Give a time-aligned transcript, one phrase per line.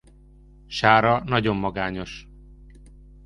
[0.67, 2.27] Sára nagyon magányos.